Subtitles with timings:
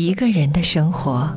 [0.00, 1.28] 一个人的生活。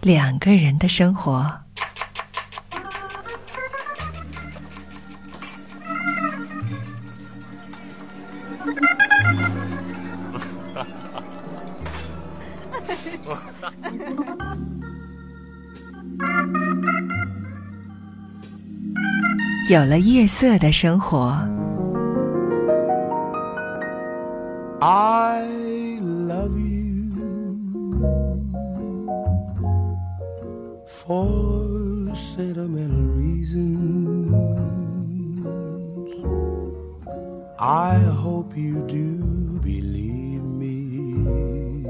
[0.00, 1.69] 两个人的生活。
[19.70, 21.28] 有了夜色的生活。
[24.80, 25.44] I
[26.02, 27.06] love you
[30.84, 31.28] for
[32.12, 34.34] sentimental reasons.
[37.56, 41.86] I hope you do believe me.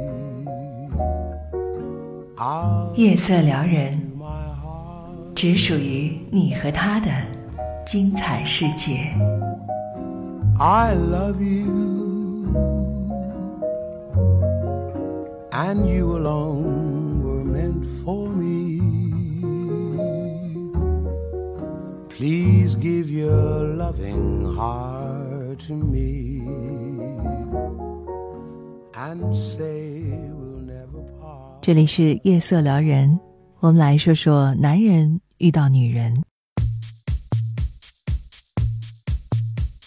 [2.94, 3.98] 夜色撩人，
[5.34, 7.08] 只属于你和他的
[7.86, 9.12] 精彩世界。
[10.58, 12.54] I love you,
[15.50, 18.80] and you alone were meant for me.
[22.10, 26.42] Please give your loving heart to me,
[28.94, 30.02] and say
[30.34, 31.60] we'll never part.
[31.62, 33.18] 这里是夜色撩人，
[33.60, 36.14] 我们来说说男人遇到女人。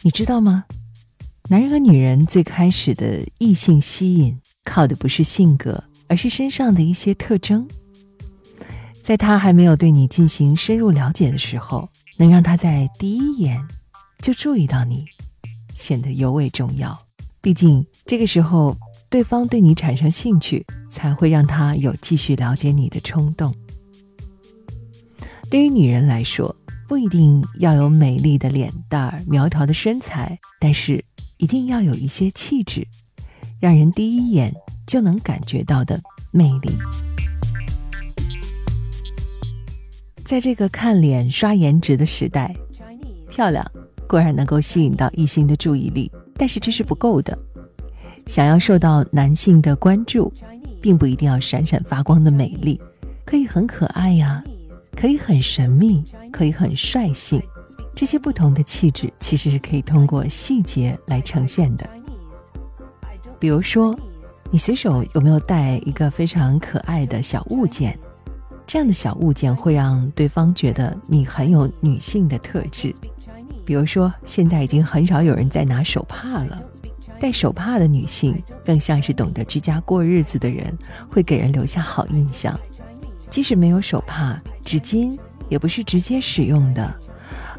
[0.06, 0.66] 你知道吗？
[1.50, 7.66] 男人和女人最开始的异性吸引，靠的不是性格，而是身上的一些特征。
[9.02, 11.88] 在他还没有对你进行深入了解的时候，
[12.18, 13.66] 能让他在第一眼
[14.20, 15.06] 就注意到你，
[15.74, 16.98] 显得尤为重要。
[17.42, 18.78] 毕竟这个时候，
[19.10, 23.56] 对方对你产生兴趣，才会让他有继续了解你的冲动。
[25.50, 26.54] 对于女人来说，
[26.94, 31.04] 不一定要有美丽的脸蛋儿、苗条的身材，但是
[31.38, 32.88] 一定要有一些气质，
[33.60, 34.54] 让人第一眼
[34.86, 36.00] 就能感觉到的
[36.30, 36.70] 魅力。
[40.24, 42.56] 在这个看脸刷颜值的时代，
[43.28, 43.66] 漂亮
[44.08, 47.36] 固然能够吸引到异性的注意力，但是这是不够的。
[48.28, 50.32] 想要受到男性的关注，
[50.80, 52.80] 并不一定要闪闪发光的美丽，
[53.26, 54.44] 可以很可爱呀，
[55.04, 57.44] 可以很神秘，可以很率性。
[57.94, 61.86] 这些不同的气质其实是可以通过细节来呈现的。
[63.38, 63.94] 比如说，
[64.50, 68.00] 你随手有没有带一个非常可爱的小物件？
[68.66, 72.96] 这样的小物件会让对方觉得你很有女性的特质。
[73.66, 76.64] 比如说，现在已经很少有人在拿手帕了。
[77.20, 80.74] 戴手帕的女性更像是懂得居家过日子的人，
[81.10, 82.58] 会给人留下好印象。
[83.30, 85.18] 即使没有手帕，纸巾
[85.50, 86.94] 也不是直接使用的，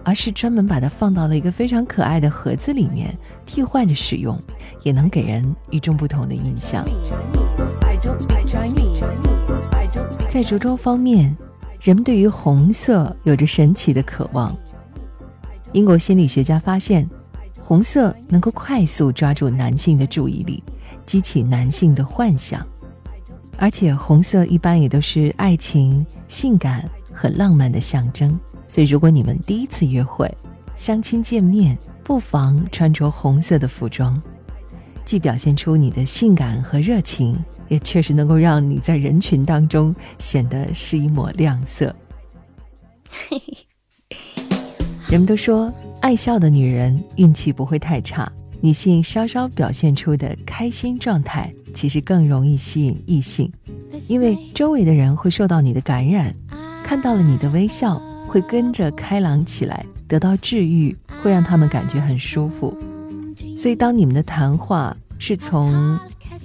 [0.05, 3.17] 而是专门把它放到了一个非常可爱的盒子里面，
[3.47, 4.39] 替换着使用，
[4.83, 6.85] 也能给人与众不同的印象。
[10.29, 11.37] 在着装方面，
[11.81, 14.57] 人们对于红色有着神奇的渴望。
[15.73, 17.09] 英国心理学家发现。
[17.67, 20.63] 红色能够快速抓住男性的注意力，
[21.07, 22.63] 激起男性的幻想，
[23.59, 28.39] 而且红色一般也都是爱情、性感和浪漫的象征。
[28.69, 30.33] 所以，如果你们第一次约会、
[30.77, 34.21] 相亲见面，不妨穿着红色的服装，
[35.05, 37.39] 既表现出你的性感和热情，
[37.69, 41.95] 也确实能够让你在人群当中显得是一抹亮色。
[45.09, 45.73] 人们都说。
[46.01, 48.31] 爱笑的女人运气不会太差，
[48.65, 53.53] 女性稍稍表现出的开心状态，其实更容易吸引异性，
[54.09, 56.35] 因为周围的人会受到你的感染，
[56.83, 62.75] 看到了你的微笑，会跟着开朗起来，得到治愈，会让他们感觉很舒服。
[63.55, 65.99] 所以，当你们的谈话是从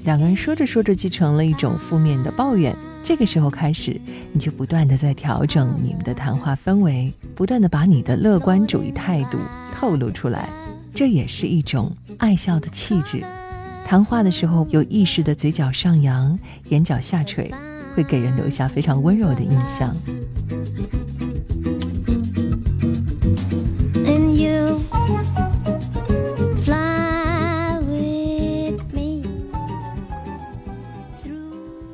[0.04, 2.76] 两个人说着说着就成了一种负面的抱怨。
[3.02, 3.98] 这个时候开始，
[4.34, 9.38] 你就不断的在调整你们的谈话氛围，不断的把你的乐观主义态度
[9.74, 10.50] 透露出来，
[11.00, 13.24] 这也是一种爱笑的气质。
[13.86, 16.38] 谈话的时候有意识的嘴角上扬，
[16.72, 17.50] 眼角下垂，
[17.96, 19.96] 会给人留下非常温柔的印象。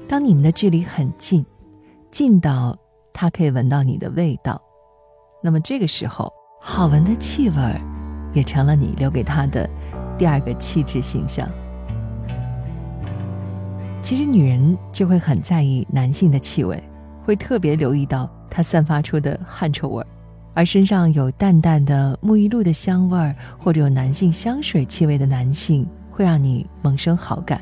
[0.07, 1.45] 当你们的距离很近，
[2.09, 2.75] 近到
[3.13, 4.59] 他可以闻到你的味道，
[5.43, 7.55] 那么这个时候，好闻的气味
[8.35, 9.67] 也成了你留给他的
[10.19, 11.49] 第二个气质形象。
[14.03, 16.79] 其实女人就会很在意男性的气味，
[17.23, 20.07] 会特别留意到他散发出的汗臭味儿，
[20.53, 27.59] 而身上有淡淡的沐浴露的香味儿，或者有男性香水气味的男性，会让你萌生好感。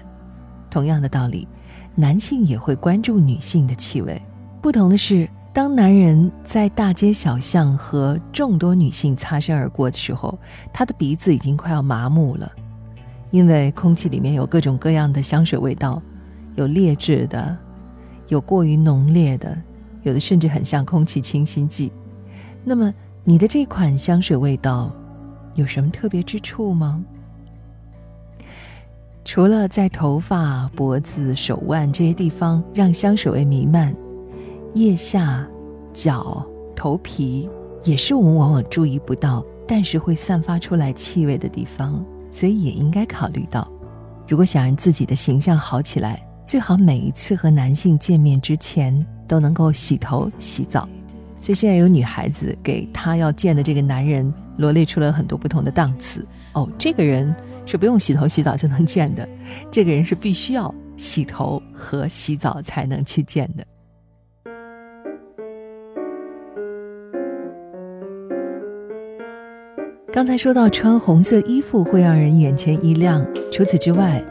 [0.70, 1.48] 同样的道理，
[1.96, 4.22] 男性也会关注女性的气味。
[4.62, 10.38] 不同的是，当男人在大街小巷和众多女性擦身而过的时候，
[10.74, 12.52] 他的鼻子已经快要麻木了，
[13.30, 16.02] 因为空气里面有各种各样的香水味道。
[16.56, 17.58] 有劣质的，
[18.28, 19.58] 有过于浓烈的，
[20.04, 21.92] 有的甚至很像空气清新剂。
[22.64, 24.92] 那么，你的这款香水味道
[25.56, 27.04] 有什么特别之处吗？
[29.26, 33.92] 除了在头发、脖子、手腕这些地方让香水味弥漫，
[34.76, 35.48] 腋下、
[35.94, 37.48] 脚、头皮
[37.84, 43.72] 也是我们往往注意不到，但是会散发出来气味的地方，所以也应该考虑到。
[44.28, 50.90] 如果想让自己的形象好起来，最好每一次和男性见面之前都能够洗头洗澡，
[51.40, 56.68] 所以现在有女孩子给她要见的这个男人罗列出了很多不同的档次哦。
[56.80, 57.34] 这个人
[57.66, 59.28] 是不用洗头洗澡就能见的，
[59.70, 63.64] 这个人是必须要洗头和洗澡才能去见的。
[70.14, 74.24] 刚才说到穿红色衣服会让人眼前一亮，除此之外。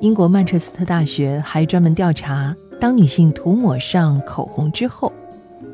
[0.00, 5.12] 英国曼彻斯特大学还专门调查，当女性涂抹上口红之后，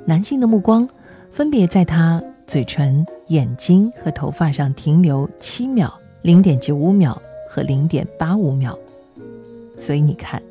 [0.04, 0.88] 男性的目光
[1.30, 7.16] 分别在她嘴唇、眼睛和头发上停留七秒、零点九五秒
[7.48, 8.76] 和零点八五秒。
[9.76, 10.42] 所以你看，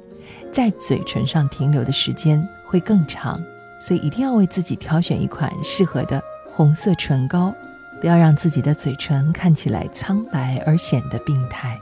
[0.49, 3.37] 在嘴唇上停留的时间会更长，
[3.81, 7.53] 所以一定要为自己挑选一款适合的红色唇膏，
[7.99, 11.77] 不要让自己的嘴唇看起来苍白而显得病态。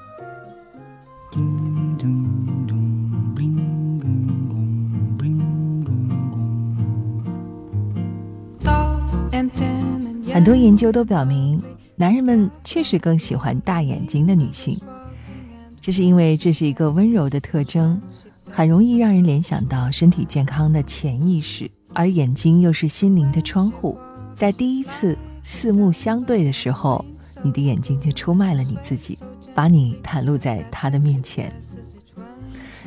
[10.33, 11.61] 很多研究都表明，
[11.95, 14.79] 男人们确实更喜欢大眼睛的女性，
[15.79, 18.01] 这是因为这是一个温柔的特征，
[18.49, 23.97] 很容易让人联想到身体健康的潜意识，而眼睛又是心灵的窗户，
[24.33, 27.05] 在第一次四目相对的时候，
[27.41, 29.17] 你的眼睛就出卖了你自己。
[29.53, 31.49] 把你袒露在他的面前，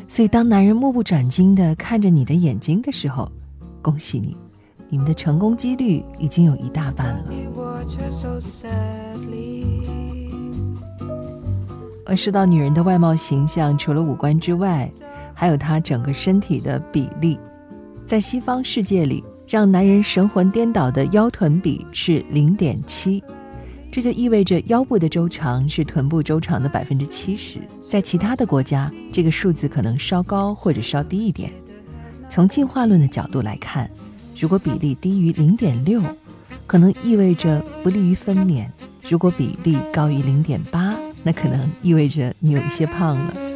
[0.07, 3.27] 所以当男人目不转睛地看着你的眼睛的时候，
[3.81, 4.37] 恭喜你，
[4.91, 7.25] 你们的成功几率已经有一大半了。
[12.05, 14.93] 而说到女人的外貌形象，除了五官之外，
[15.33, 17.41] 还有她整个身体的比例。
[18.05, 23.23] 在西方世界里，让男人神魂颠倒的腰臀比是零点七。
[23.91, 27.59] 这就意味着腰部的周长是臀部周长的百分之七十，
[27.91, 31.51] 在其他的国家，这个数字可能稍高或者稍低一点。
[32.29, 33.91] 从进化论的角度来看，
[34.39, 36.03] 如果比例低于零点六，
[36.67, 38.67] 可能意味着不利于分娩；
[39.09, 43.48] 如果比例高于零点八，那可能意味着你有一些胖了。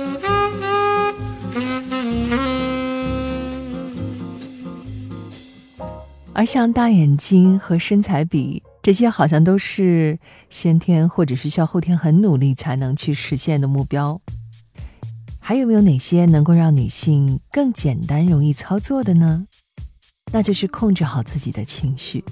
[6.34, 8.62] 而像大眼睛和身材比。
[8.82, 10.18] 这些好像都是
[10.50, 14.20] 先天或者是需要后天很努力才能去实现的目标。
[15.38, 19.46] 还有没有哪些能够让女性更简单、容易操作的呢？
[20.32, 22.24] 那就是控制好自己的情绪。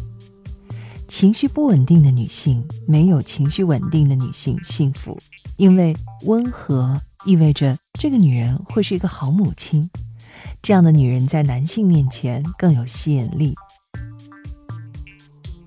[1.07, 5.16] 情绪不稳定的女性，没有情绪稳定的女性幸福，
[5.57, 9.88] 因为温和意味着这个女人会是一个好母亲。
[10.62, 13.54] 这样的女人在男性面前更有吸引力。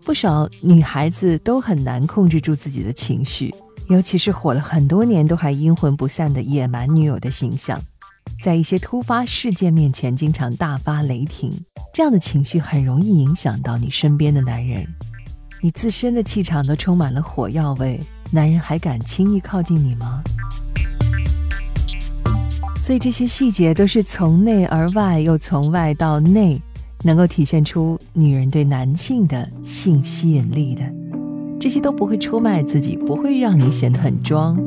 [0.06, 3.54] 不少女孩子都很难控制住自己的情绪，
[3.90, 7.80] 尤其是火了很多年都还阴魂不散的野蛮女友的形象，
[8.44, 11.52] 在一些突发事件面前经常大发雷霆，
[11.94, 14.86] 这样的情绪很容易影响到你身边的男人。
[15.62, 17.98] 你自身的气场都充满了火药味，
[18.30, 20.22] 男人还敢轻易靠近你吗？
[22.82, 26.62] 所以这些细节都是从内而外，又从外到内。
[27.04, 30.82] 能够体现出女人对男性的性吸引力的，
[31.60, 34.58] 这些都不会出卖自己，不会让你显得很装，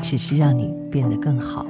[0.00, 1.66] 只是让你变得更好。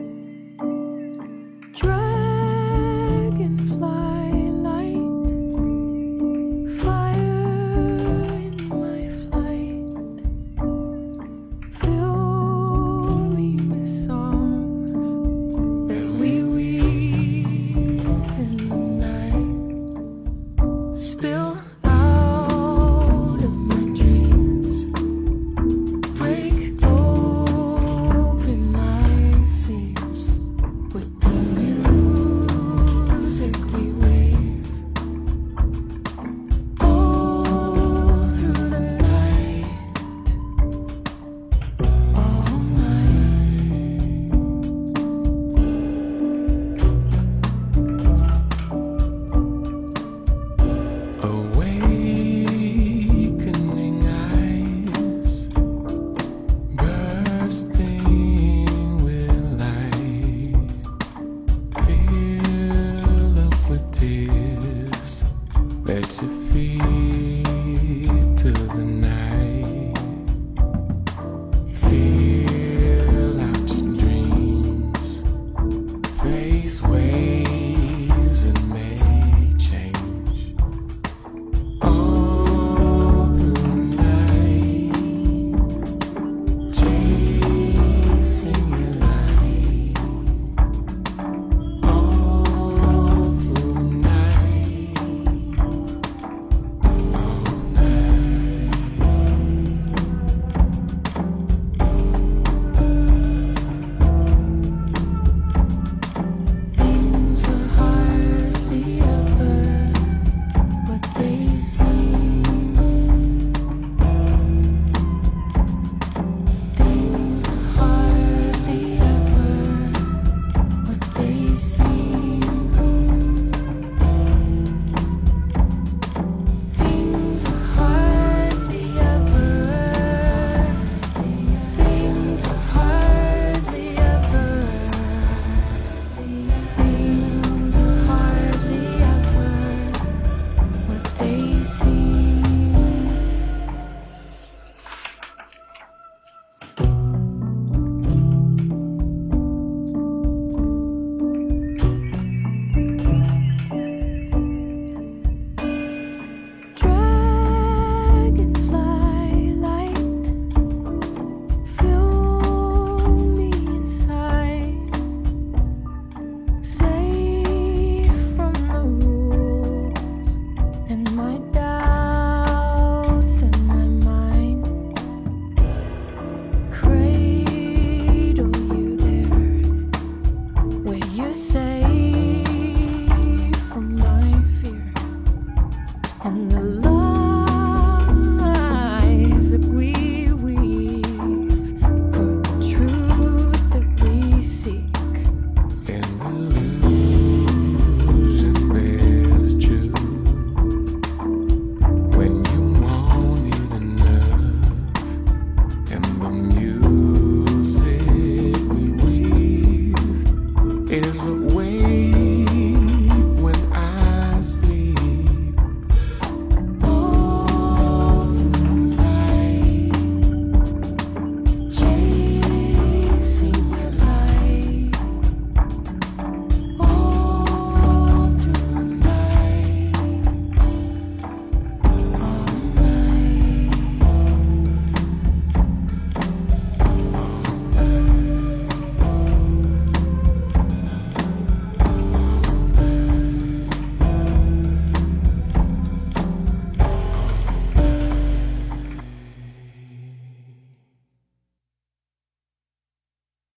[21.43, 21.82] now.